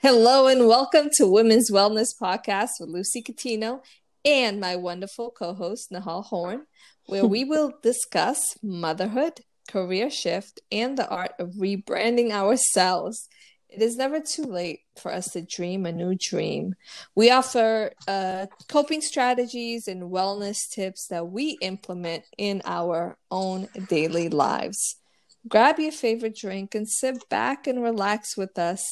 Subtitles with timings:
[0.00, 3.80] Hello and welcome to Women's Wellness Podcast with Lucy Coutinho
[4.24, 6.66] and my wonderful co-host Nihal Horne,
[7.06, 13.28] where we will discuss motherhood, career shift, and the art of rebranding ourselves.
[13.68, 16.76] It is never too late for us to dream a new dream.
[17.16, 24.28] We offer uh, coping strategies and wellness tips that we implement in our own daily
[24.28, 24.97] lives.
[25.48, 28.84] Grab your favorite drink and sit back and relax with us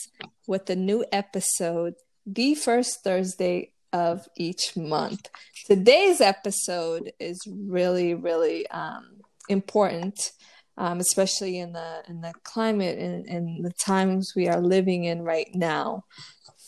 [0.47, 1.95] with a new episode
[2.25, 5.29] the first Thursday of each month.
[5.67, 10.33] Today's episode is really, really um, important,
[10.79, 15.23] um, especially in the in the climate and, and the times we are living in
[15.23, 16.05] right now.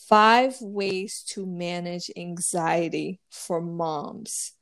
[0.08, 4.52] Five ways to manage anxiety for moms.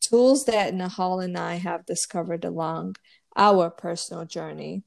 [0.00, 2.96] Tools that Nihal and I have discovered along
[3.36, 4.82] our personal journey.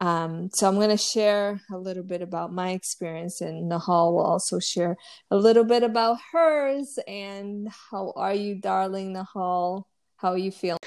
[0.00, 4.22] Um, so I'm going to share a little bit about my experience, and Nihal will
[4.22, 4.96] also share
[5.30, 6.98] a little bit about hers.
[7.06, 9.84] And how are you, darling Nihal?
[10.16, 10.78] How are you feeling?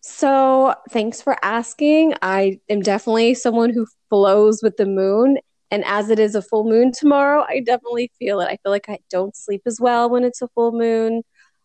[0.00, 2.14] So, thanks for asking.
[2.22, 5.38] I am definitely someone who flows with the moon.
[5.70, 8.46] And as it is a full moon tomorrow, I definitely feel it.
[8.46, 11.22] I feel like I don't sleep as well when it's a full moon.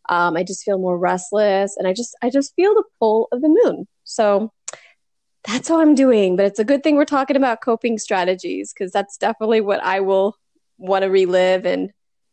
[0.09, 3.41] Um, I just feel more restless, and I just I just feel the pull of
[3.41, 3.87] the moon.
[4.05, 4.51] So
[5.45, 6.35] that's all I'm doing.
[6.35, 9.99] But it's a good thing we're talking about coping strategies because that's definitely what I
[10.01, 10.37] will
[10.77, 11.91] want to relive and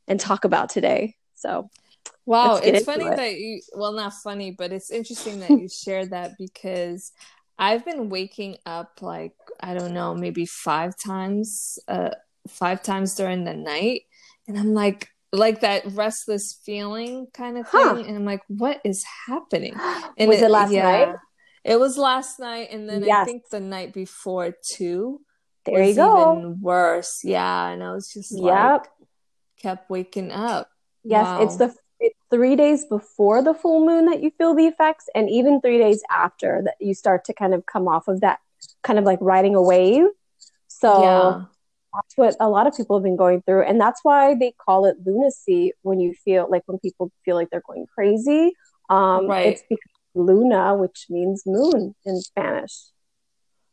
[0.09, 1.17] and talk about today.
[1.35, 1.69] So
[2.25, 3.17] Wow, it's funny it.
[3.17, 7.13] that you well not funny, but it's interesting that you shared that because
[7.59, 12.11] I've been waking up like I don't know, maybe 5 times uh
[12.49, 14.03] 5 times during the night
[14.49, 18.03] and I'm like like that restless feeling kind of thing huh.
[18.07, 19.75] and I'm like what is happening?
[20.19, 21.17] And Was it, it last yeah, night?
[21.67, 23.23] It was last night, and then yes.
[23.23, 25.21] I think the night before too.
[25.65, 26.39] There you go.
[26.39, 27.71] Even worse, yeah.
[27.71, 28.85] And I was just like,
[29.61, 30.71] kept waking up.
[31.03, 31.43] Yes, wow.
[31.43, 35.29] it's the it's three days before the full moon that you feel the effects, and
[35.29, 38.39] even three days after that you start to kind of come off of that,
[38.85, 40.07] kind of like riding a wave.
[40.69, 41.45] So yeah.
[41.95, 44.87] that's what a lot of people have been going through, and that's why they call
[44.87, 48.53] it lunacy when you feel like when people feel like they're going crazy.
[48.89, 49.49] Um, right.
[49.49, 52.91] It's because luna, which means moon in Spanish.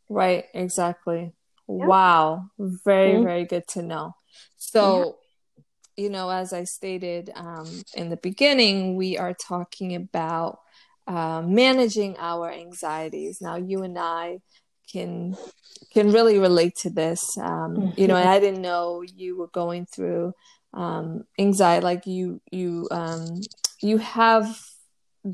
[0.09, 1.33] Right, exactly.
[1.67, 1.85] Yeah.
[1.85, 2.45] Wow.
[2.59, 3.23] Very, mm-hmm.
[3.23, 4.15] very good to know.
[4.57, 5.17] So,
[5.57, 6.03] yeah.
[6.03, 10.59] you know, as I stated um, in the beginning, we are talking about
[11.07, 13.39] uh, managing our anxieties.
[13.41, 14.39] Now, you and I
[14.91, 15.35] can
[15.91, 17.37] can really relate to this.
[17.37, 17.99] Um, mm-hmm.
[17.99, 20.33] You know, I didn't know you were going through
[20.73, 21.83] um, anxiety.
[21.83, 23.41] Like you, you, um,
[23.81, 24.59] you have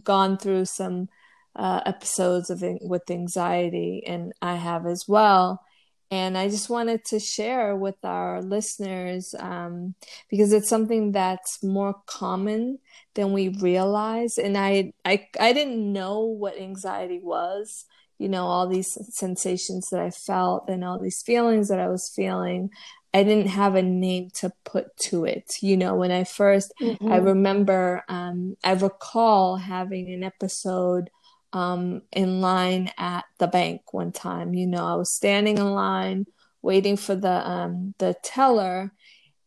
[0.03, 1.09] gone through some
[1.55, 5.63] uh, episodes of with anxiety, and I have as well.
[6.11, 9.93] And I just wanted to share with our listeners um,
[10.29, 12.79] because it's something that's more common
[13.13, 14.39] than we realize.
[14.39, 17.85] And I, I, I didn't know what anxiety was.
[18.17, 22.11] You know, all these sensations that I felt and all these feelings that I was
[22.13, 22.71] feeling.
[23.13, 25.55] I didn't have a name to put to it.
[25.61, 27.11] You know, when I 1st mm-hmm.
[27.11, 31.09] I remember, um, I recall having an episode
[31.53, 34.53] um, in line at the bank one time.
[34.53, 36.25] You know, I was standing in line
[36.61, 38.91] waiting for the um, the teller,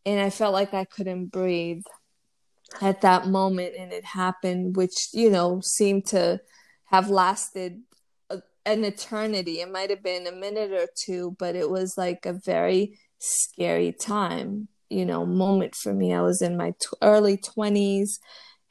[0.05, 1.83] and I felt like I couldn't breathe
[2.81, 6.41] at that moment, and it happened, which you know seemed to
[6.85, 7.81] have lasted
[8.29, 9.61] a, an eternity.
[9.61, 13.93] It might have been a minute or two, but it was like a very scary
[13.93, 16.13] time, you know, moment for me.
[16.13, 18.19] I was in my t- early 20s,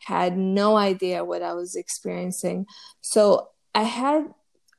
[0.00, 2.66] had no idea what I was experiencing.
[3.00, 4.26] So I had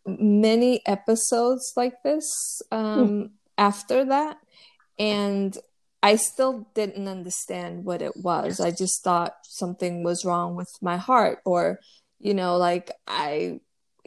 [0.06, 3.26] many episodes like this um, hmm.
[3.58, 4.38] after that.
[5.00, 5.58] And
[6.04, 8.60] I still didn't understand what it was.
[8.60, 11.80] I just thought something was wrong with my heart, or,
[12.20, 13.62] you know, like I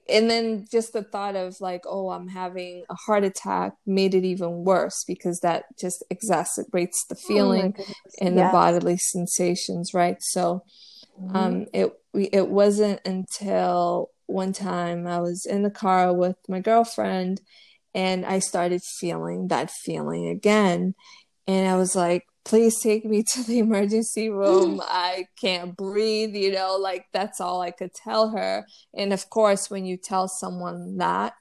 [0.09, 4.25] and then just the thought of like oh i'm having a heart attack made it
[4.25, 7.85] even worse because that just exacerbates the oh feeling oh
[8.21, 8.49] and yes.
[8.49, 10.63] the bodily sensations right so
[11.21, 11.37] mm-hmm.
[11.37, 17.41] um it it wasn't until one time i was in the car with my girlfriend
[17.95, 20.95] and i started feeling that feeling again
[21.47, 24.81] and i was like please take me to the emergency room.
[24.89, 28.65] I can't breathe, you know, like that's all I could tell her.
[28.95, 31.35] And of course, when you tell someone that,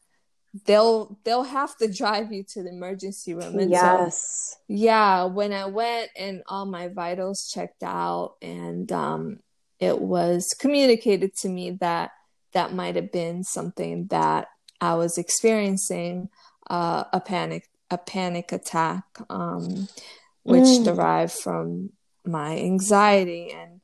[0.66, 3.60] they'll they'll have to drive you to the emergency room.
[3.60, 4.24] And yes.
[4.52, 9.40] So, yeah, when I went and all my vitals checked out and um
[9.80, 12.12] it was communicated to me that
[12.54, 14.48] that might have been something that
[14.80, 16.30] I was experiencing
[16.70, 19.04] uh, a panic a panic attack.
[19.30, 19.88] Um,
[20.46, 20.86] which mm.
[20.86, 21.90] derived from
[22.24, 23.82] my anxiety and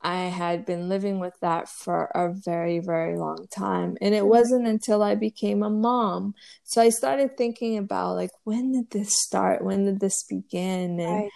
[0.00, 3.96] I had been living with that for a very, very long time.
[4.00, 6.34] And it wasn't until I became a mom.
[6.64, 9.64] So I started thinking about like, when did this start?
[9.64, 11.00] When did this begin?
[11.00, 11.30] And right.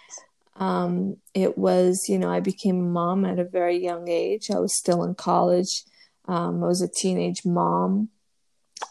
[0.55, 4.49] um, it was, you know, I became a mom at a very young age.
[4.49, 5.83] I was still in college.
[6.25, 8.09] Um, I was a teenage mom.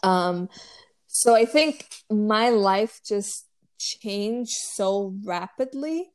[0.03, 0.49] Um,
[1.07, 3.47] so I think my life just
[3.77, 6.09] changed so rapidly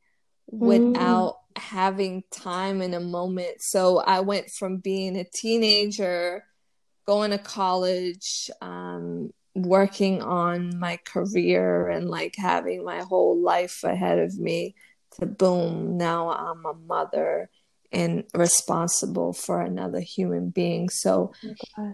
[0.47, 1.61] without mm.
[1.61, 3.57] having time in a moment.
[3.59, 6.43] So I went from being a teenager,
[7.05, 14.19] going to college, um, working on my career, and like having my whole life ahead
[14.19, 14.75] of me
[15.19, 17.49] to boom, now I'm a mother
[17.91, 20.89] and responsible for another human being.
[20.89, 21.93] So oh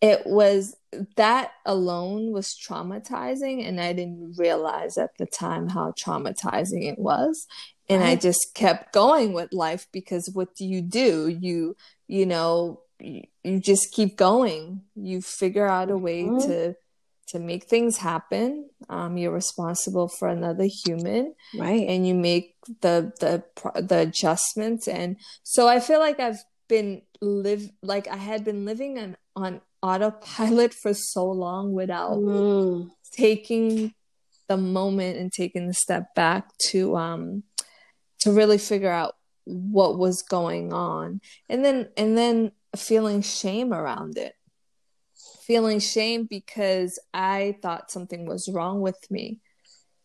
[0.00, 0.76] it was
[1.16, 7.46] that alone was traumatizing and i didn't realize at the time how traumatizing it was.
[7.88, 11.28] And i just kept going with life because what do you do?
[11.28, 11.76] You
[12.06, 14.82] you know you, you just keep going.
[14.94, 16.48] You figure out a way mm-hmm.
[16.48, 16.74] to
[17.28, 18.68] to make things happen.
[18.88, 21.86] Um, you're responsible for another human right.
[21.88, 23.44] and you make the the
[23.80, 24.86] the adjustments.
[24.88, 29.60] And so i feel like i've been live like i had been living on on
[29.82, 32.90] autopilot for so long without mm.
[33.12, 33.94] taking
[34.48, 37.42] the moment and taking the step back to um
[38.18, 41.20] to really figure out what was going on.
[41.48, 44.34] And then and then feeling shame around it.
[45.42, 49.40] Feeling shame because i thought something was wrong with me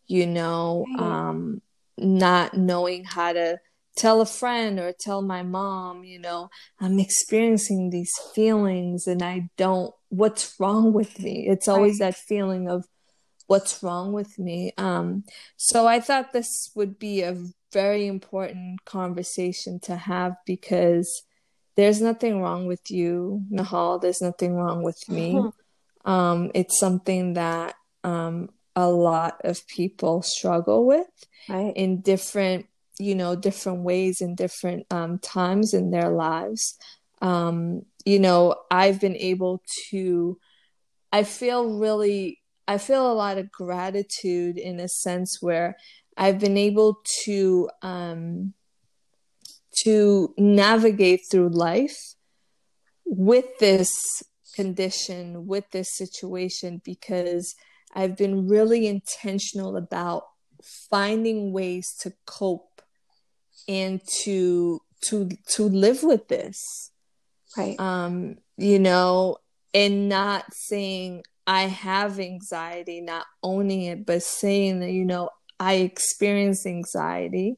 [0.08, 1.60] you know um
[1.98, 3.58] not knowing how to
[3.96, 6.50] tell a friend or tell my mom, you know,
[6.80, 11.46] I'm experiencing these feelings and I don't, what's wrong with me?
[11.48, 12.84] It's always that feeling of
[13.46, 14.72] what's wrong with me.
[14.76, 15.24] Um,
[15.56, 17.36] so I thought this would be a
[17.72, 21.22] very important conversation to have because
[21.76, 24.00] there's nothing wrong with you, Nihal.
[24.00, 25.34] There's nothing wrong with me.
[25.34, 26.10] Mm-hmm.
[26.10, 31.08] Um, it's something that um, a lot of people struggle with
[31.48, 31.72] right.
[31.74, 32.66] in different
[32.98, 36.76] you know different ways in different um, times in their lives.
[37.22, 40.38] Um, you know i've been able to
[41.12, 45.76] i feel really i feel a lot of gratitude in a sense where
[46.16, 48.54] i've been able to um,
[49.82, 52.14] to navigate through life
[53.04, 53.90] with this
[54.54, 57.54] condition with this situation because
[57.94, 60.22] i've been really intentional about
[60.62, 62.80] finding ways to cope
[63.68, 66.90] and to to to live with this.
[67.56, 67.78] Right.
[67.78, 69.36] Um you know
[69.74, 75.28] and not saying i have anxiety not owning it but saying that you know
[75.60, 77.56] i experience anxiety.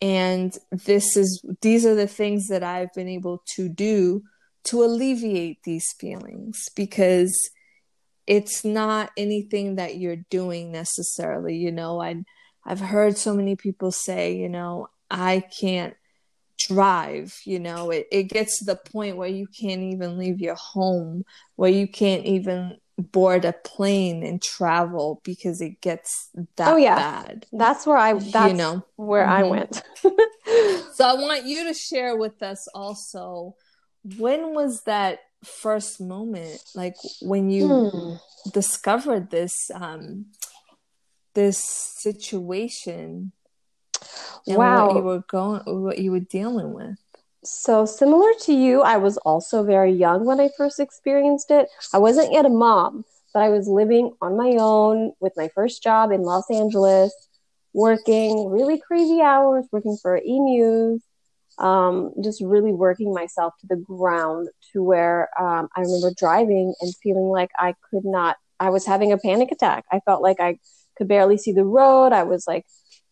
[0.00, 4.22] And this is these are the things that i've been able to do
[4.64, 7.50] to alleviate these feelings because
[8.26, 11.56] it's not anything that you're doing necessarily.
[11.56, 12.22] You know i
[12.64, 15.94] i've heard so many people say you know I can't
[16.58, 20.56] drive you know it, it gets to the point where you can't even leave your
[20.56, 21.24] home
[21.54, 26.96] where you can't even board a plane and travel because it gets that oh, yeah.
[26.96, 29.32] bad that's where i that's you know where mm-hmm.
[29.32, 29.82] i went
[30.94, 33.54] so i want you to share with us also
[34.16, 38.20] when was that first moment like when you mm.
[38.52, 40.26] discovered this um
[41.34, 41.62] this
[42.00, 43.30] situation
[44.46, 44.86] wow.
[44.86, 46.96] what you were going what you were dealing with.
[47.44, 51.68] So similar to you i was also very young when i first experienced it.
[51.92, 55.82] I wasn't yet a mom but i was living on my own with my first
[55.82, 57.12] job in los angeles
[57.72, 60.98] working really crazy hours working for e
[61.58, 66.94] um, just really working myself to the ground to where um, i remember driving and
[67.02, 69.84] feeling like i could not i was having a panic attack.
[69.92, 70.58] I felt like i
[70.96, 72.12] could barely see the road.
[72.12, 72.66] I was like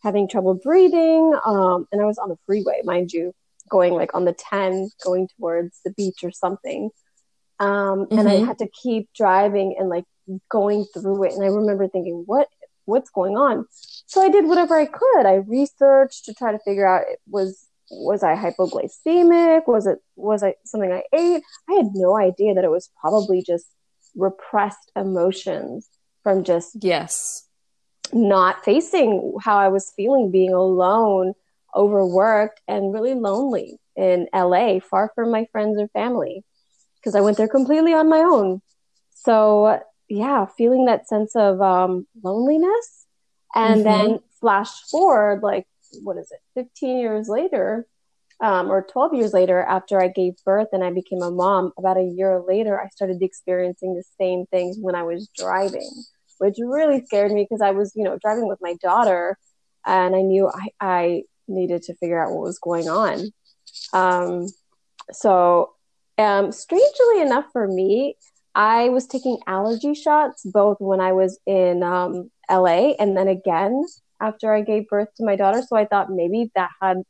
[0.06, 1.36] having trouble breathing.
[1.44, 3.34] Um, and I was on the freeway, mind you,
[3.68, 6.90] going like on the 10, going towards the beach or something.
[7.58, 7.68] Um,
[8.06, 8.18] mm-hmm.
[8.18, 8.46] And I mm-hmm.
[8.46, 10.04] had to keep driving and like
[10.48, 11.32] going through it.
[11.32, 12.48] And I remember thinking, what
[12.84, 13.66] what's going on?
[14.06, 15.26] So I did whatever I could.
[15.26, 19.66] I researched to try to figure out it was was I hypoglycemic?
[19.66, 21.42] Was it was I something I ate?
[21.68, 23.66] I had no idea that it was probably just
[24.14, 25.88] repressed emotions
[26.22, 27.45] from just yes
[28.12, 31.34] not facing how I was feeling being alone,
[31.74, 36.44] overworked, and really lonely in LA, far from my friends or family,
[36.98, 38.60] because I went there completely on my own.
[39.14, 43.06] So, yeah, feeling that sense of um, loneliness
[43.54, 44.08] and mm-hmm.
[44.08, 45.66] then flash forward, like,
[46.02, 47.86] what is it, 15 years later,
[48.40, 51.96] um, or 12 years later, after I gave birth and I became a mom, about
[51.96, 55.90] a year later, I started experiencing the same things when I was driving,
[56.38, 59.38] which really scared me because I was, you know, driving with my daughter
[59.84, 63.30] and I knew I, I needed to figure out what was going on.
[63.92, 64.48] Um,
[65.12, 65.72] so,
[66.18, 68.16] um, strangely enough for me,
[68.54, 73.84] I was taking allergy shots both when I was in um, LA and then again
[74.18, 75.62] after I gave birth to my daughter.
[75.62, 77.02] So I thought maybe that had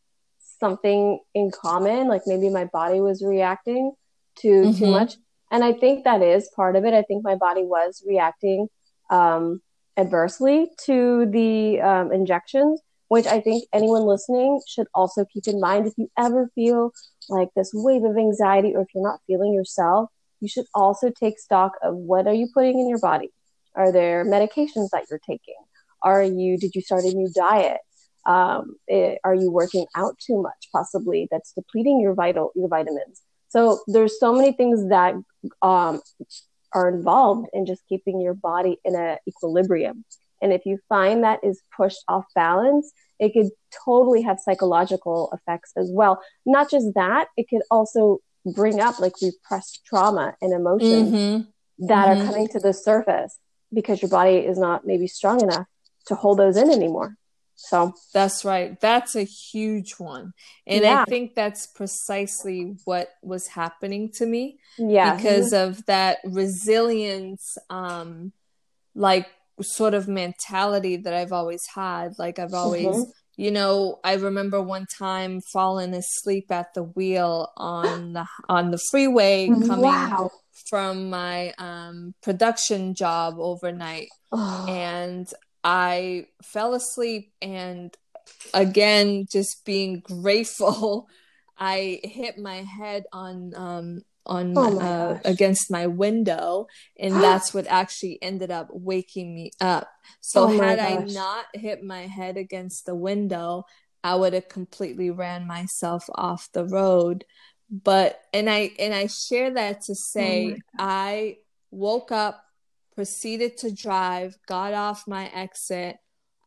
[0.58, 3.92] something in common, like maybe my body was reacting
[4.40, 4.78] to mm-hmm.
[4.78, 5.14] too much.
[5.50, 6.92] And I think that is part of it.
[6.92, 8.68] I think my body was reacting
[9.10, 9.60] um,
[9.96, 15.86] adversely to the um, injections, which I think anyone listening should also keep in mind.
[15.86, 16.92] If you ever feel
[17.28, 20.10] like this wave of anxiety or if you're not feeling yourself,
[20.40, 23.30] you should also take stock of what are you putting in your body?
[23.74, 25.54] Are there medications that you're taking?
[26.02, 27.78] Are you, did you start a new diet?
[28.26, 30.68] Um, it, eh, are you working out too much?
[30.72, 33.22] Possibly that's depleting your vital, your vitamins.
[33.48, 35.14] So there's so many things that
[35.62, 36.00] um,
[36.76, 40.04] are involved in just keeping your body in a equilibrium.
[40.42, 43.48] And if you find that is pushed off balance, it could
[43.86, 46.20] totally have psychological effects as well.
[46.44, 51.86] Not just that, it could also bring up like repressed trauma and emotions mm-hmm.
[51.86, 52.20] that mm-hmm.
[52.20, 53.38] are coming to the surface
[53.72, 55.66] because your body is not maybe strong enough
[56.08, 57.16] to hold those in anymore.
[57.56, 58.78] So that's right.
[58.80, 60.32] That's a huge one.
[60.66, 61.02] And yeah.
[61.02, 64.58] I think that's precisely what was happening to me.
[64.78, 65.16] Yeah.
[65.16, 68.32] Because of that resilience, um,
[68.94, 69.26] like
[69.62, 72.18] sort of mentality that I've always had.
[72.18, 73.10] Like I've always, mm-hmm.
[73.36, 78.80] you know, I remember one time falling asleep at the wheel on the on the
[78.90, 80.30] freeway coming wow.
[80.68, 84.66] from my um, production job overnight, oh.
[84.68, 85.26] and
[85.66, 87.94] I fell asleep and
[88.54, 91.08] again just being grateful
[91.58, 96.68] I hit my head on um, on oh uh, against my window
[96.98, 99.88] and that's what actually ended up waking me up.
[100.20, 103.64] So oh had i not hit my head against the window
[104.04, 107.24] i would have completely ran myself off the road.
[107.68, 111.38] But and i and i share that to say oh i
[111.72, 112.45] woke up
[112.96, 115.98] proceeded to drive got off my exit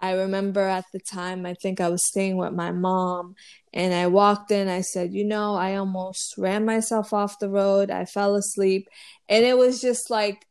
[0.01, 3.35] I remember at the time, I think I was staying with my mom,
[3.73, 4.69] and I walked in.
[4.69, 7.91] I said, You know, I almost ran myself off the road.
[7.91, 8.87] I fell asleep.
[9.27, 10.45] And it was just like,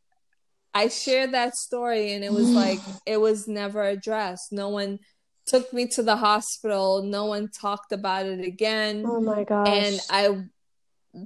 [0.74, 4.52] I shared that story, and it was like, it was never addressed.
[4.52, 4.98] No one
[5.46, 7.02] took me to the hospital.
[7.02, 9.04] No one talked about it again.
[9.06, 9.68] Oh my gosh.
[9.68, 10.44] And I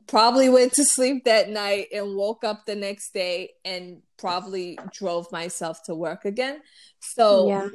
[0.06, 5.30] probably went to sleep that night and woke up the next day and probably drove
[5.32, 6.60] myself to work again.
[7.00, 7.68] So, yeah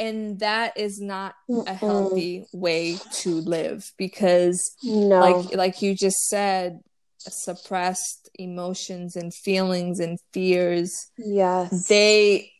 [0.00, 1.68] and that is not Mm-mm.
[1.68, 5.20] a healthy way to live because no.
[5.20, 6.80] like like you just said
[7.18, 12.50] suppressed emotions and feelings and fears yes they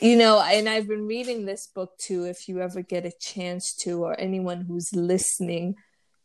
[0.00, 3.76] you know and i've been reading this book too if you ever get a chance
[3.78, 5.74] to or anyone who's listening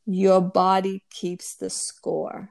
[0.07, 2.49] your body keeps the score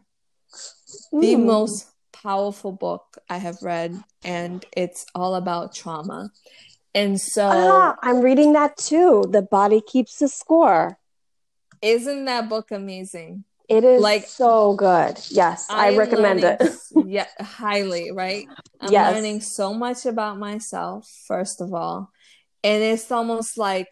[1.13, 1.21] mm.
[1.21, 3.95] the most powerful book i have read
[4.25, 6.31] and it's all about trauma
[6.97, 9.27] and so ah, I'm reading that too.
[9.29, 10.99] The body keeps the score.
[11.83, 13.45] Isn't that book amazing?
[13.69, 15.21] It is like so good.
[15.29, 17.07] Yes, I, I recommend learning, it.
[17.07, 18.47] yeah, highly, right?
[18.81, 19.15] I'm yes.
[19.15, 22.11] learning so much about myself, first of all.
[22.65, 23.89] And it's almost like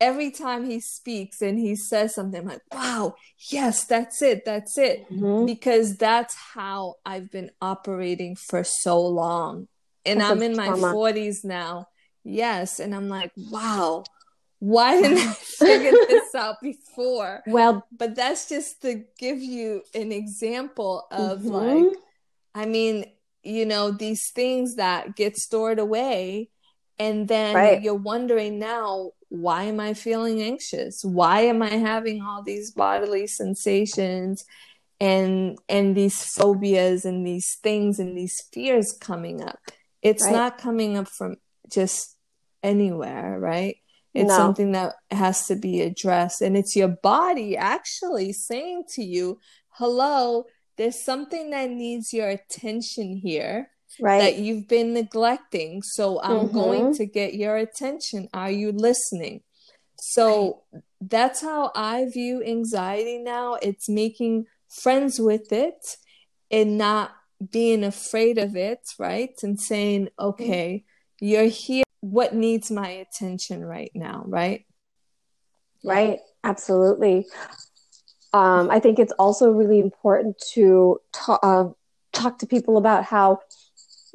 [0.00, 3.14] every time he speaks and he says something, I'm like, wow,
[3.50, 5.10] yes, that's it, that's it.
[5.10, 5.46] Mm-hmm.
[5.46, 9.68] Because that's how I've been operating for so long.
[10.04, 11.88] And that's I'm in my 40s now
[12.26, 12.80] Yes.
[12.80, 14.04] And I'm like, wow,
[14.58, 17.42] why didn't I figure this out before?
[17.46, 21.84] Well, but that's just to give you an example of mm-hmm.
[21.84, 21.96] like,
[22.54, 23.04] I mean,
[23.44, 26.50] you know, these things that get stored away.
[26.98, 27.82] And then right.
[27.82, 31.04] you're wondering now, why am I feeling anxious?
[31.04, 34.44] Why am I having all these bodily sensations
[35.00, 39.58] and and these phobias and these things and these fears coming up?
[40.02, 40.32] It's right.
[40.32, 41.36] not coming up from
[41.70, 42.16] just
[42.62, 43.76] anywhere, right?
[44.14, 44.36] It's no.
[44.36, 46.40] something that has to be addressed.
[46.40, 49.40] And it's your body actually saying to you,
[49.70, 50.46] hello,
[50.78, 54.18] there's something that needs your attention here right.
[54.18, 55.82] that you've been neglecting.
[55.82, 56.54] So I'm mm-hmm.
[56.54, 58.28] going to get your attention.
[58.32, 59.42] Are you listening?
[59.98, 60.82] So right.
[61.00, 63.54] that's how I view anxiety now.
[63.54, 65.96] It's making friends with it
[66.50, 67.12] and not
[67.50, 69.34] being afraid of it, right?
[69.42, 70.26] And saying, mm-hmm.
[70.26, 70.84] okay,
[71.20, 74.64] you're here what needs my attention right now, right?
[75.84, 77.26] Right, absolutely.
[78.32, 81.70] Um, I think it's also really important to ta- uh,
[82.12, 83.40] talk to people about how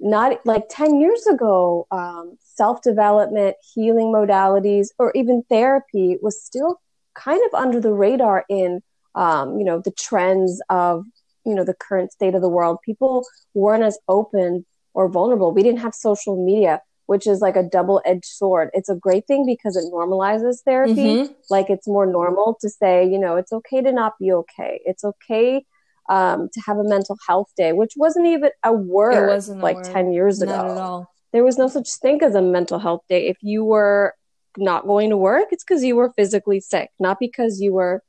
[0.02, 6.82] not like 10 years ago, um, self development, healing modalities, or even therapy was still
[7.14, 8.82] kind of under the radar in,
[9.16, 11.06] um, you know, the trends of,
[11.46, 12.80] you know, the current state of the world.
[12.86, 15.54] People weren't as open or vulnerable.
[15.54, 16.82] We didn't have social media
[17.12, 18.70] which is like a double edged sword.
[18.74, 20.94] It's a great thing because it normalizes therapy.
[20.94, 21.34] Mm-hmm.
[21.50, 24.80] Like it's more normal to say, you know, it's okay to not be okay.
[24.86, 25.66] It's okay
[26.12, 29.86] um, to have a mental health day, which wasn't even a word like word.
[29.86, 31.08] 10 years ago.
[31.34, 33.28] There was no such thing as a mental health day.
[33.28, 34.14] If you were
[34.58, 38.04] not going to work, it's because you were physically sick, not because you were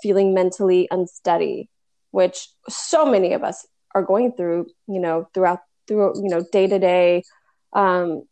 [0.00, 1.68] feeling mentally unsteady,
[2.12, 6.68] which so many of us are going through, you know, throughout, through, you know, day
[6.68, 7.24] to day
[7.72, 8.22] um,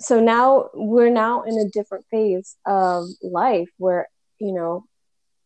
[0.00, 4.08] so now we're now in a different phase of life where
[4.40, 4.84] you know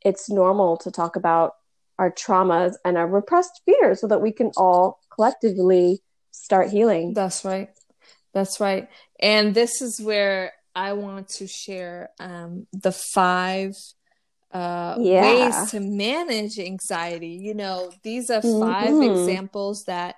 [0.04, 1.52] it's normal to talk about
[1.98, 7.44] our traumas and our repressed fears so that we can all collectively start healing that's
[7.44, 7.70] right
[8.32, 8.88] that's right
[9.20, 13.72] and this is where i want to share um, the five
[14.52, 15.22] uh, yeah.
[15.22, 19.10] ways to manage anxiety you know these are 5 mm-hmm.
[19.10, 20.14] examples that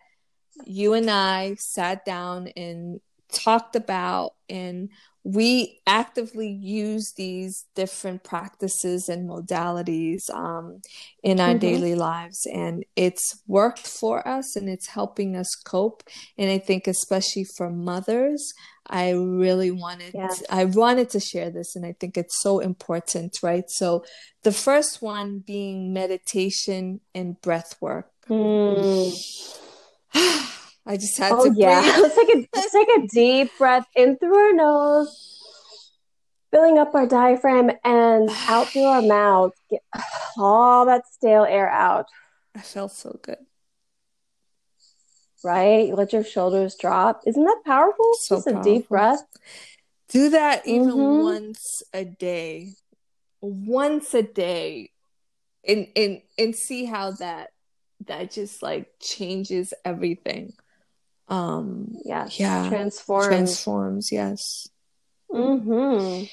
[0.64, 3.00] you and i sat down and
[3.32, 4.90] talked about and
[5.26, 10.80] we actively use these different practices and modalities um,
[11.24, 11.58] in our mm-hmm.
[11.58, 16.04] daily lives and it's worked for us and it's helping us cope
[16.38, 18.52] and i think especially for mothers
[18.86, 20.28] i really wanted yeah.
[20.48, 24.04] i wanted to share this and i think it's so important right so
[24.44, 29.12] the first one being meditation and breath work mm.
[30.86, 31.80] I just had oh, to yeah.
[31.80, 31.96] breathe.
[32.02, 35.42] let's take a let's take a deep breath in through our nose,
[36.52, 39.52] filling up our diaphragm and out through our mouth.
[39.68, 39.82] Get
[40.38, 42.06] all that stale air out.
[42.54, 43.38] I felt so good.
[45.42, 45.88] Right?
[45.88, 47.22] You let your shoulders drop.
[47.26, 48.12] Isn't that powerful?
[48.20, 48.60] So Just powerful.
[48.60, 49.22] a deep breath.
[50.08, 51.22] Do that even mm-hmm.
[51.22, 52.74] once a day.
[53.40, 54.90] Once a day.
[55.66, 57.50] And and and see how that
[58.06, 60.52] that just like changes everything
[61.28, 62.68] um yeah yeah.
[62.68, 64.68] Transforms transforms yes.
[65.32, 66.24] Mm-hmm.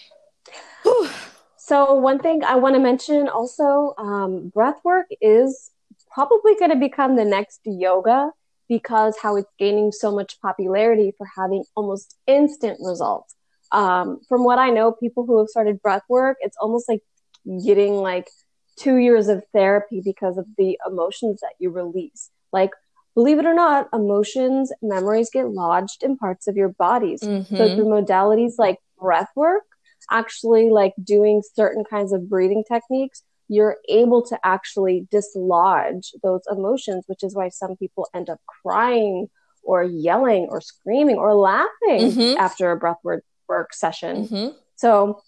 [1.57, 5.71] so one thing i want to mention also um, breath work is
[6.13, 8.29] probably going to become the next yoga
[8.69, 13.35] because how it's gaining so much popularity for having almost instant results.
[13.71, 17.01] Um, from what i know people who have started breath work it's almost like
[17.65, 18.27] getting like
[18.77, 22.29] two years of therapy because of the emotions that you release.
[22.51, 22.71] Like
[23.15, 27.21] believe it or not, emotions, memories get lodged in parts of your bodies.
[27.21, 27.55] Mm-hmm.
[27.55, 29.63] So through modalities like breath work,
[30.11, 37.03] actually like doing certain kinds of breathing techniques, you're able to actually dislodge those emotions,
[37.07, 39.27] which is why some people end up crying
[39.63, 42.37] or yelling or screaming or laughing mm-hmm.
[42.37, 44.27] after a breathwork work session.
[44.27, 44.57] Mm-hmm.
[44.75, 45.21] So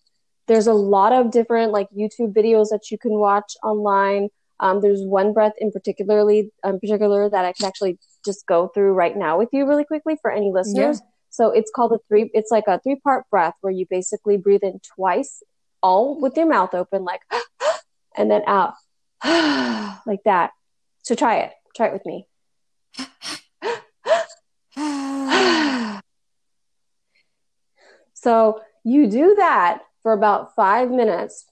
[0.47, 5.01] there's a lot of different like YouTube videos that you can watch online um, there's
[5.01, 9.37] one breath in particularly, um, particular that I can actually just go through right now
[9.37, 11.01] with you really quickly for any listeners.
[11.01, 11.07] Yeah.
[11.29, 12.31] So it's called a three.
[12.33, 15.43] It's like a three part breath where you basically breathe in twice,
[15.83, 17.21] all with your mouth open, like,
[18.17, 18.73] and then out,
[20.05, 20.51] like that.
[21.03, 21.51] So try it.
[21.75, 22.27] Try it with me.
[28.13, 31.45] so you do that for about five minutes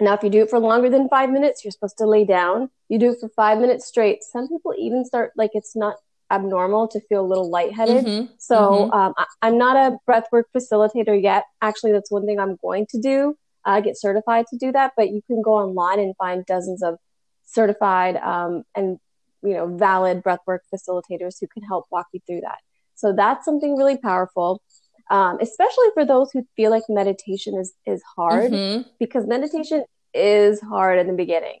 [0.00, 2.70] now, if you do it for longer than five minutes, you're supposed to lay down.
[2.88, 4.22] You do it for five minutes straight.
[4.22, 5.96] Some people even start like it's not
[6.30, 8.04] abnormal to feel a little lightheaded.
[8.04, 8.26] Mm-hmm.
[8.38, 8.92] So mm-hmm.
[8.92, 11.44] Um, I, am not a breathwork facilitator yet.
[11.60, 13.36] Actually, that's one thing I'm going to do.
[13.64, 16.82] I uh, get certified to do that, but you can go online and find dozens
[16.82, 16.98] of
[17.44, 18.98] certified um, and
[19.42, 22.58] you know valid breathwork facilitators who can help walk you through that.
[22.94, 24.62] So that's something really powerful.
[25.10, 28.88] Um, especially for those who feel like meditation is is hard mm-hmm.
[29.00, 31.58] because meditation is hard in the beginning.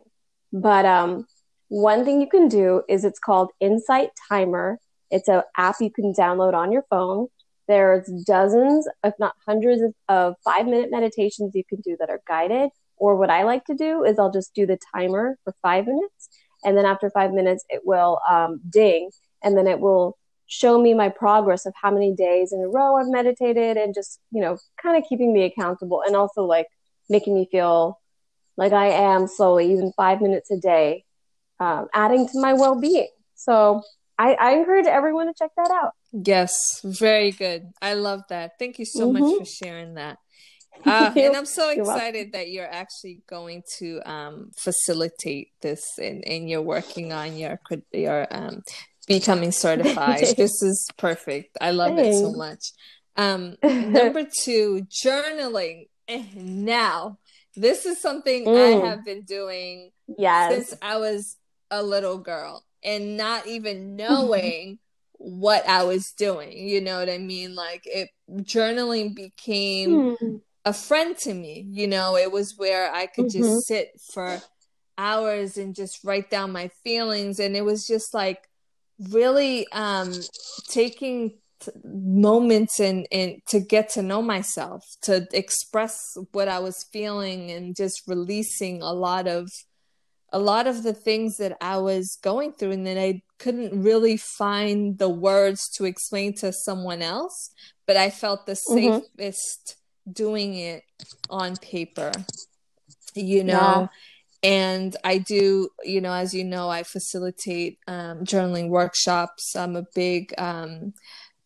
[0.52, 1.26] But um,
[1.68, 4.78] one thing you can do is it's called Insight Timer.
[5.10, 7.26] It's an app you can download on your phone.
[7.66, 12.20] There's dozens, if not hundreds, of, of five minute meditations you can do that are
[12.26, 12.70] guided.
[12.96, 16.28] Or what I like to do is I'll just do the timer for five minutes,
[16.64, 19.10] and then after five minutes, it will um, ding,
[19.42, 20.18] and then it will
[20.50, 24.20] show me my progress of how many days in a row I've meditated, and just
[24.32, 26.66] you know, kind of keeping me accountable, and also like
[27.08, 27.98] making me feel
[28.56, 31.04] like I am slowly, even five minutes a day,
[31.60, 33.08] um, adding to my well being.
[33.36, 33.82] So
[34.18, 35.92] I, I encourage everyone to check that out.
[36.12, 37.70] Yes, very good.
[37.80, 38.58] I love that.
[38.58, 39.22] Thank you so mm-hmm.
[39.22, 40.18] much for sharing that.
[40.84, 46.50] Uh, and I'm so excited that you're actually going to um, facilitate this and, and
[46.50, 47.60] you're working on your
[47.92, 48.62] your um,
[49.10, 50.20] becoming certified.
[50.36, 51.58] this is perfect.
[51.60, 52.16] I love Thanks.
[52.16, 52.70] it so much.
[53.16, 55.88] Um, number two, journaling.
[56.34, 57.18] Now,
[57.54, 58.84] this is something mm.
[58.84, 60.52] I have been doing yes.
[60.52, 61.36] since I was
[61.70, 64.80] a little girl and not even knowing
[65.12, 66.68] what I was doing.
[66.68, 67.54] You know what I mean?
[67.54, 70.40] Like it journaling became mm.
[70.64, 71.64] a friend to me.
[71.68, 73.38] You know, it was where I could mm-hmm.
[73.38, 74.40] just sit for
[74.98, 78.49] hours and just write down my feelings and it was just like
[79.08, 80.12] really um
[80.68, 85.98] taking t- moments and and to get to know myself to express
[86.32, 89.48] what i was feeling and just releasing a lot of
[90.32, 94.16] a lot of the things that I was going through and that I couldn't really
[94.16, 97.50] find the words to explain to someone else,
[97.86, 99.00] but I felt the mm-hmm.
[99.18, 99.76] safest
[100.10, 100.82] doing it
[101.28, 102.12] on paper,
[103.14, 103.88] you know.
[104.42, 109.54] And I do, you know, as you know, I facilitate um, journaling workshops.
[109.54, 110.94] I'm a big um,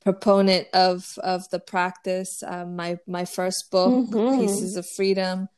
[0.00, 2.42] proponent of of the practice.
[2.46, 4.40] Um, my my first book, mm-hmm.
[4.40, 5.48] Pieces of Freedom,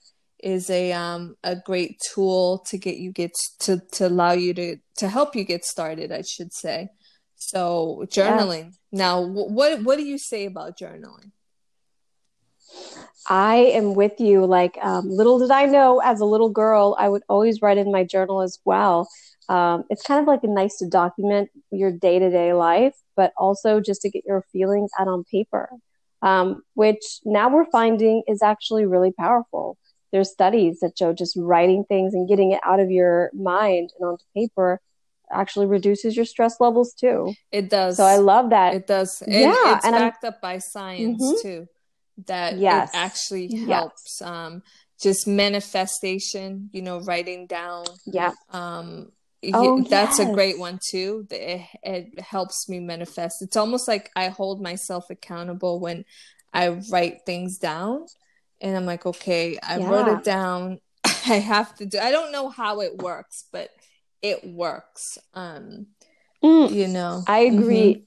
[0.42, 4.76] is a um a great tool to get you get to to allow you to
[4.96, 6.88] to help you get started i should say
[7.36, 8.98] so journaling yeah.
[8.98, 11.32] now what what do you say about journaling
[13.28, 17.08] i am with you like um, little did i know as a little girl i
[17.08, 19.08] would always write in my journal as well
[19.48, 24.02] um, it's kind of like a nice to document your day-to-day life but also just
[24.02, 25.68] to get your feelings out on paper
[26.22, 29.76] um, which now we're finding is actually really powerful
[30.12, 34.08] there's studies that show just writing things and getting it out of your mind and
[34.08, 34.80] onto paper
[35.30, 37.34] actually reduces your stress levels too.
[37.50, 37.96] It does.
[37.96, 38.74] So I love that.
[38.74, 39.22] It does.
[39.26, 41.42] Yeah, it's and backed I'm, up by science mm-hmm.
[41.42, 41.68] too.
[42.26, 42.90] That yes.
[42.90, 44.18] it actually helps.
[44.20, 44.28] Yes.
[44.28, 44.62] Um,
[45.00, 47.84] just manifestation, you know, writing down.
[48.06, 48.32] Yeah.
[48.50, 49.12] Um,
[49.52, 50.28] oh, that's yes.
[50.28, 51.26] a great one too.
[51.30, 53.42] It, it helps me manifest.
[53.42, 56.04] It's almost like I hold myself accountable when
[56.52, 58.06] I write things down
[58.60, 59.88] and I'm like, okay, I yeah.
[59.88, 60.80] wrote it down.
[61.04, 61.98] I have to do.
[61.98, 63.70] I don't know how it works, but
[64.22, 65.18] it works.
[65.34, 65.88] Um,
[66.42, 67.94] mm, you know, I agree.
[67.94, 68.02] Mm-hmm.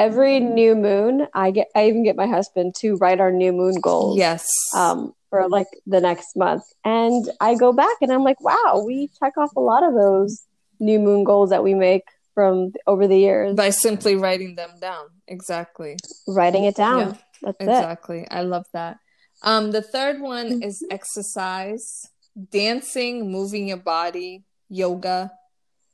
[0.00, 1.68] Every new moon, I get.
[1.76, 4.16] I even get my husband to write our new moon goals.
[4.16, 4.48] Yes.
[4.74, 9.10] Um, for like the next month, and I go back and I'm like, wow, we
[9.22, 10.42] check off a lot of those
[10.80, 15.06] new moon goals that we make from over the years by simply writing them down.
[15.28, 15.98] Exactly.
[16.26, 16.98] Writing it down.
[17.00, 18.20] Yeah, That's exactly.
[18.22, 18.28] It.
[18.30, 18.96] I love that.
[19.42, 20.62] Um, the third one mm-hmm.
[20.62, 22.06] is exercise,
[22.50, 25.32] dancing, moving your body, yoga.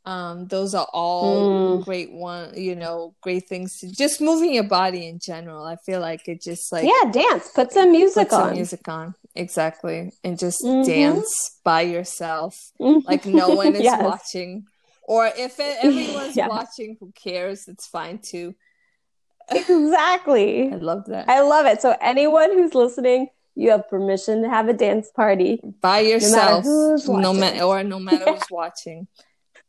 [0.06, 1.84] Um, those are all mm.
[1.84, 5.64] great one, you know, great things to just moving your body in general.
[5.64, 7.50] I feel like it just like yeah, dance.
[7.52, 8.24] Put some music on.
[8.28, 8.48] put on.
[8.48, 10.88] Some music on, exactly, and just mm-hmm.
[10.88, 13.00] dance by yourself, mm-hmm.
[13.08, 14.00] like no one is yes.
[14.00, 14.66] watching.
[15.02, 16.46] Or if everyone's yeah.
[16.48, 17.66] watching, who cares?
[17.66, 18.54] It's fine too.
[19.50, 20.68] exactly.
[20.72, 21.28] I love that.
[21.28, 21.82] I love it.
[21.82, 27.32] So anyone who's listening, you have permission to have a dance party by yourself, no
[27.32, 29.08] matter or no matter who's watching.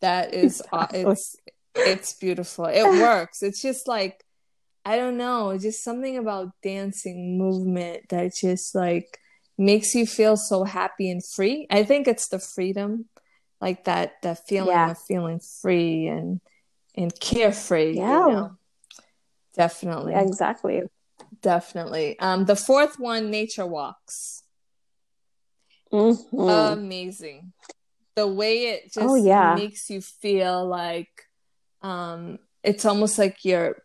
[0.01, 1.05] That is exactly.
[1.05, 1.35] uh, it's
[1.75, 2.65] it's beautiful.
[2.65, 3.43] It works.
[3.43, 4.23] It's just like
[4.85, 9.19] I don't know, just something about dancing movement that just like
[9.57, 11.67] makes you feel so happy and free.
[11.69, 13.05] I think it's the freedom,
[13.59, 14.91] like that that feeling yeah.
[14.91, 16.39] of feeling free and
[16.95, 17.97] and carefree.
[17.97, 18.27] Yeah.
[18.27, 18.57] You know?
[19.55, 20.13] Definitely.
[20.15, 20.83] Exactly.
[21.41, 22.17] Definitely.
[22.19, 24.43] Um, the fourth one, nature walks.
[25.91, 26.39] Mm-hmm.
[26.39, 27.53] Amazing.
[28.17, 29.53] The way it just oh, yeah.
[29.53, 31.27] makes you feel like
[31.83, 33.77] um it's almost like you're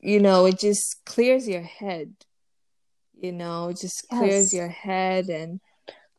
[0.00, 2.14] you know, it just clears your head.
[3.14, 5.60] You know, it just clears your head and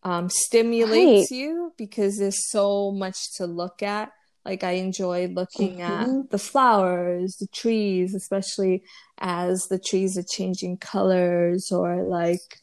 [0.03, 1.37] um stimulates right.
[1.37, 4.11] you because there's so much to look at.
[4.45, 6.19] Like I enjoy looking mm-hmm.
[6.19, 8.83] at the flowers, the trees, especially
[9.17, 12.61] as the trees are changing colors or like,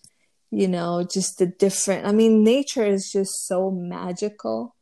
[0.51, 2.07] you know, just the different.
[2.07, 4.75] I mean, nature is just so magical.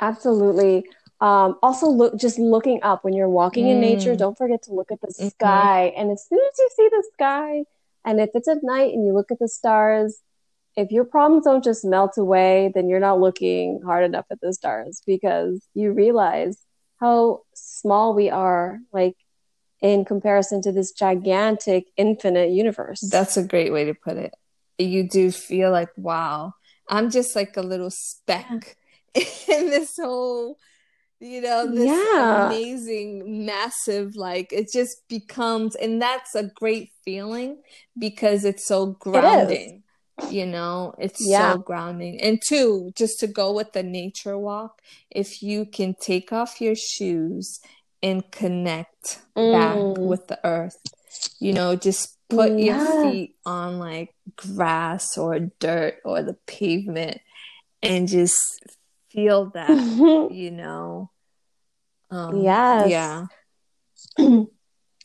[0.00, 0.84] Absolutely.
[1.20, 3.72] Um, also, look just looking up when you're walking mm.
[3.72, 4.14] in nature.
[4.14, 4.18] Mm.
[4.18, 5.28] Don't forget to look at the mm-hmm.
[5.28, 5.92] sky.
[5.96, 7.64] And as soon as you see the sky,
[8.04, 10.20] and if it's at night and you look at the stars,
[10.76, 14.52] if your problems don't just melt away, then you're not looking hard enough at the
[14.52, 16.58] stars because you realize
[17.00, 19.16] how small we are, like
[19.80, 23.00] in comparison to this gigantic, infinite universe.
[23.00, 24.34] That's a great way to put it.
[24.78, 26.52] You do feel like, wow,
[26.88, 28.76] I'm just like a little speck
[29.48, 30.58] in this whole
[31.20, 32.46] you know this yeah.
[32.46, 37.56] amazing massive like it just becomes and that's a great feeling
[37.98, 39.82] because it's so grounding
[40.18, 41.52] it you know it's yeah.
[41.52, 46.32] so grounding and two just to go with the nature walk if you can take
[46.32, 47.60] off your shoes
[48.02, 49.52] and connect mm.
[49.52, 50.78] back with the earth
[51.38, 52.76] you know just put yeah.
[52.76, 57.20] your feet on like grass or dirt or the pavement
[57.82, 58.36] and just
[59.16, 59.70] feel that,
[60.30, 61.10] you know.
[62.10, 62.88] Um, yes.
[62.88, 63.26] Yeah.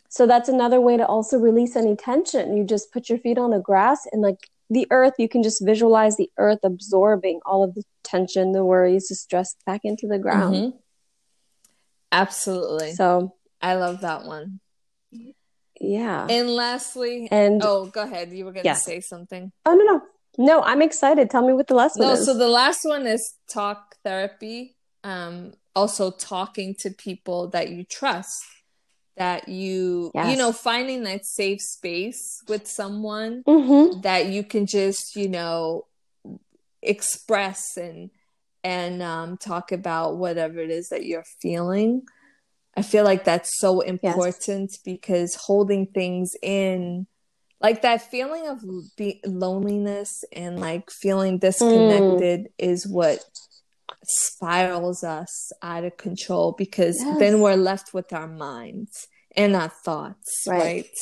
[0.10, 2.56] so that's another way to also release any tension.
[2.56, 5.66] You just put your feet on the grass and like the earth, you can just
[5.66, 10.20] visualize the earth absorbing all of the tension, the worries, the stress back into the
[10.20, 10.56] ground.
[10.56, 10.78] Mm-hmm.
[12.14, 12.94] Absolutely.
[12.94, 14.60] So I love that one.
[15.80, 16.28] Yeah.
[16.30, 18.32] And lastly, and oh, go ahead.
[18.32, 18.86] You were going to yes.
[18.86, 19.52] say something.
[19.66, 20.02] Oh no, no,
[20.38, 20.62] no.
[20.62, 21.30] I'm excited.
[21.30, 22.26] Tell me what the last no, one is.
[22.26, 24.76] So the last one is talk therapy.
[25.04, 28.44] Um, also talking to people that you trust,
[29.18, 30.32] that you yes.
[30.32, 34.02] you know finding that safe space with someone mm-hmm.
[34.02, 35.86] that you can just you know
[36.82, 38.10] express and
[38.64, 42.04] and um, talk about whatever it is that you're feeling
[42.76, 44.80] I feel like that's so important yes.
[44.84, 47.08] because holding things in,
[47.62, 48.64] like that feeling of
[48.98, 52.48] be- loneliness and like feeling disconnected, mm.
[52.58, 53.20] is what
[54.04, 57.20] spirals us out of control because yes.
[57.20, 60.60] then we're left with our minds and our thoughts, right?
[60.60, 60.98] right?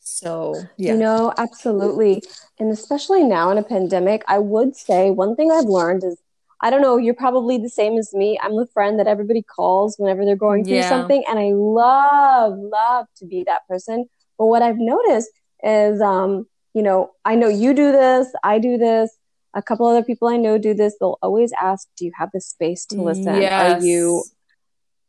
[0.00, 0.92] So, yeah.
[0.92, 2.22] You know, absolutely.
[2.58, 6.20] And especially now in a pandemic, I would say one thing I've learned is
[6.62, 8.38] I don't know, you're probably the same as me.
[8.40, 10.88] I'm the friend that everybody calls whenever they're going through yeah.
[10.88, 11.24] something.
[11.28, 14.06] And I love, love to be that person.
[14.38, 15.30] But what I've noticed
[15.62, 19.16] is, um, you know, I know you do this, I do this,
[19.54, 20.96] a couple other people I know do this.
[20.98, 23.40] They'll always ask, Do you have the space to listen?
[23.40, 23.82] Yes.
[23.82, 24.24] Are you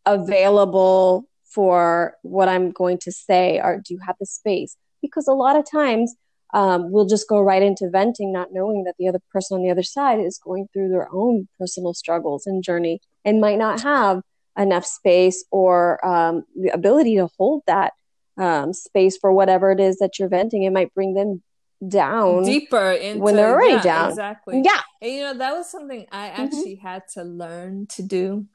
[0.06, 3.60] available for what I'm going to say?
[3.64, 4.76] Or do you have the space?
[5.02, 6.16] Because a lot of times
[6.54, 9.72] um, we'll just go right into venting, not knowing that the other person on the
[9.72, 14.22] other side is going through their own personal struggles and journey and might not have
[14.58, 17.94] enough space or um, the ability to hold that
[18.38, 20.64] um, space for whatever it is that you're venting.
[20.64, 21.42] It might bring them
[21.88, 24.10] down deeper into, when they're already yeah, down.
[24.10, 24.62] Exactly.
[24.64, 24.82] Yeah.
[25.02, 26.42] And you know, that was something I mm-hmm.
[26.42, 26.88] actually mm-hmm.
[26.88, 28.46] had to learn to do.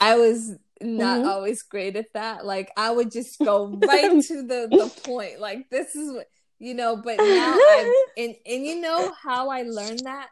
[0.00, 1.28] I was not mm-hmm.
[1.28, 2.46] always great at that.
[2.46, 5.40] Like I would just go right to the the point.
[5.40, 6.26] Like this is what
[6.58, 10.28] you know but now I've, and and you know how i learned that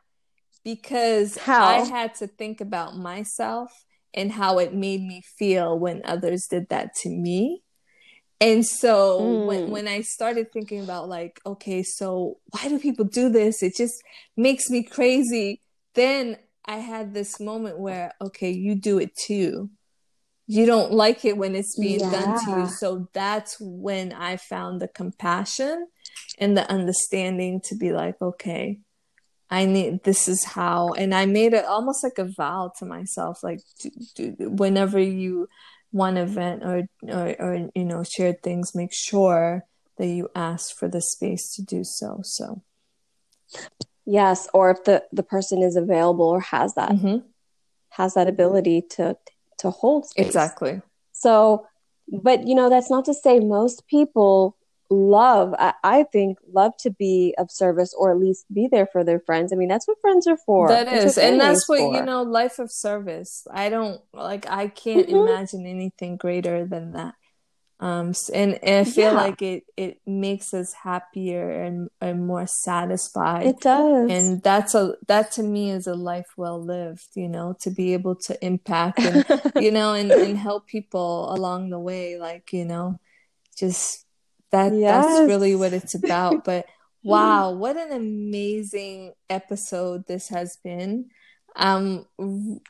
[0.65, 1.65] because how?
[1.65, 6.69] i had to think about myself and how it made me feel when others did
[6.71, 7.63] that to me
[8.41, 9.47] and so mm.
[9.47, 13.75] when, when i started thinking about like okay so why do people do this it
[13.77, 13.95] just
[14.37, 15.61] makes me crazy
[15.95, 19.71] then i had this moment where okay you do it too
[20.49, 22.11] you don't like it when it's being yeah.
[22.11, 25.87] done to you so that's when i found the compassion
[26.39, 28.81] and the understanding to be like, okay,
[29.49, 33.43] I need this is how, and I made it almost like a vow to myself,
[33.43, 35.49] like to, to, whenever you
[35.93, 39.65] want event or, or or you know shared things, make sure
[39.99, 42.21] that you ask for the space to do so.
[42.23, 42.63] So,
[44.05, 47.27] yes, or if the the person is available or has that mm-hmm.
[47.91, 49.17] has that ability to
[49.59, 50.27] to hold space.
[50.27, 50.83] exactly.
[51.13, 51.67] So,
[52.09, 54.57] but you know that's not to say most people
[54.91, 59.05] love I, I, think love to be of service or at least be there for
[59.05, 59.53] their friends.
[59.53, 60.69] I mean that's what friends are for.
[60.69, 61.19] That that's is.
[61.19, 61.95] and that's what for.
[61.95, 63.47] you know life of service.
[63.51, 65.29] I don't like i can't mm-hmm.
[65.29, 67.15] imagine anything greater than that.
[67.79, 69.21] Um and, and i feel yeah.
[69.21, 73.47] like it it makes us happier and, and more satisfied.
[73.47, 74.11] It does.
[74.11, 77.93] And that's a that to me is a life well lived you know to be
[77.93, 79.25] able to impact and
[79.57, 82.99] you know and, and help people along the way like you know
[83.57, 84.06] just
[84.57, 85.05] that yes.
[85.05, 86.67] that's really what it's about but
[87.03, 91.07] wow what an amazing episode this has been.
[91.59, 92.05] I'm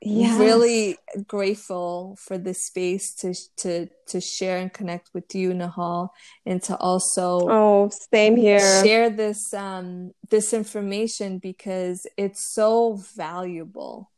[0.00, 0.38] yes.
[0.38, 0.96] really
[1.26, 6.10] grateful for this space to to to share and connect with you Nihal
[6.44, 8.60] and to also oh same here.
[8.84, 14.12] share this um this information because it's so valuable.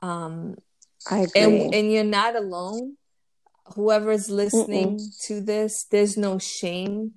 [0.00, 0.56] Um
[1.10, 1.42] i agree.
[1.42, 2.96] and, and you're not alone
[3.74, 5.26] whoever's listening Mm-mm.
[5.26, 7.12] to this there's no shame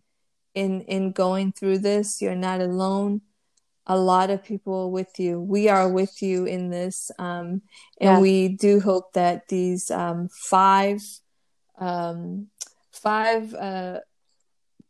[0.53, 3.21] in in going through this you're not alone
[3.85, 7.61] a lot of people with you we are with you in this um,
[7.99, 8.19] and yeah.
[8.19, 11.01] we do hope that these um, five
[11.77, 12.47] um,
[12.91, 13.99] five uh,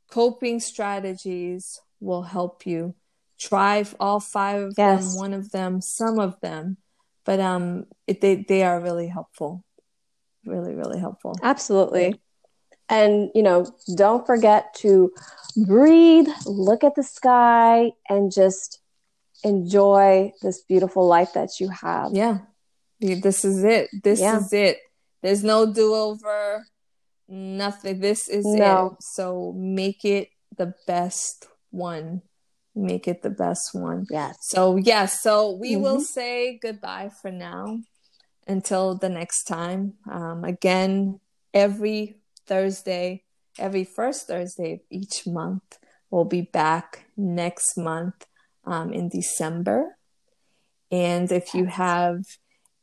[0.10, 2.96] coping strategies will help you
[3.40, 5.12] try all five of yes.
[5.12, 6.78] them one of them some of them
[7.24, 9.64] but um it, they they are really helpful
[10.48, 11.36] really, really helpful.
[11.44, 12.20] Absolutely.
[12.90, 15.12] And, you know, don't forget to
[15.58, 18.80] breathe, look at the sky, and just
[19.44, 22.12] enjoy this beautiful life that you have.
[22.14, 22.40] Yeah.
[23.00, 23.90] This is it.
[24.04, 24.38] This yeah.
[24.38, 24.80] is it.
[25.22, 26.66] There's no do over,
[27.28, 28.00] nothing.
[28.00, 28.92] This is no.
[28.94, 29.04] it.
[29.04, 32.22] So make it the best one.
[32.74, 34.06] Make it the best one.
[34.10, 34.38] Yes.
[34.42, 34.86] So, yes.
[34.86, 35.82] Yeah, so we mm-hmm.
[35.82, 37.80] will say goodbye for now
[38.48, 39.94] until the next time.
[40.10, 41.20] Um, again,
[41.54, 43.24] every Thursday,
[43.60, 45.80] every first Thursday of each month,
[46.10, 48.26] we'll be back next month
[48.66, 49.98] um, in December.
[50.92, 52.24] And if you have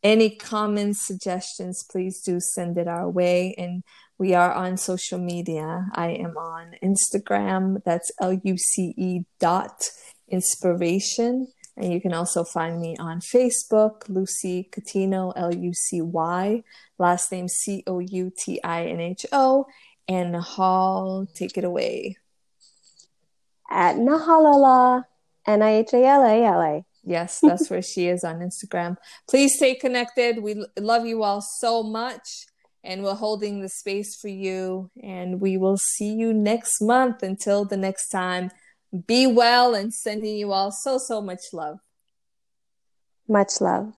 [0.02, 3.54] any comments, suggestions, please do send it our way.
[3.56, 3.82] And
[4.18, 5.86] we are on social media.
[5.94, 7.82] I am on Instagram.
[7.84, 9.88] That's L U C E dot
[10.28, 11.48] inspiration.
[11.76, 16.62] And you can also find me on Facebook, Lucy Coutinho, L U C Y,
[16.98, 19.66] last name C O U T I N H O,
[20.06, 21.26] and Nihal.
[21.34, 22.16] Take it away.
[23.68, 25.04] At Nihalala,
[25.46, 26.84] N I H A L A L A.
[27.02, 28.96] Yes, that's where she is on Instagram.
[29.28, 30.40] Please stay connected.
[30.40, 32.46] We love you all so much,
[32.84, 34.90] and we're holding the space for you.
[35.02, 37.24] And we will see you next month.
[37.24, 38.52] Until the next time,
[38.94, 41.80] be well and sending you all so, so much love.
[43.28, 43.94] Much love.